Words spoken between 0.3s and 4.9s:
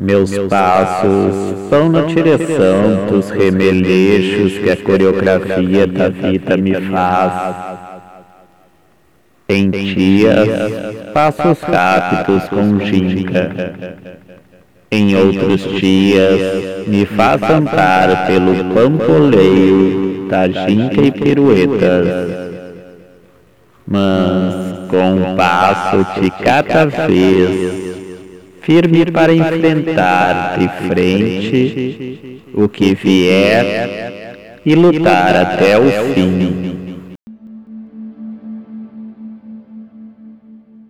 passos vão na direção dos remeleixos que a